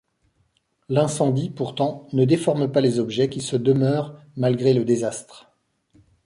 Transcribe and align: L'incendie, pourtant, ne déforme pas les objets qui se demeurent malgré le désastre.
L'incendie, 0.89 1.51
pourtant, 1.51 2.07
ne 2.11 2.25
déforme 2.25 2.71
pas 2.71 2.81
les 2.81 2.97
objets 2.97 3.29
qui 3.29 3.39
se 3.39 3.55
demeurent 3.55 4.19
malgré 4.35 4.73
le 4.73 4.83
désastre. 4.83 5.51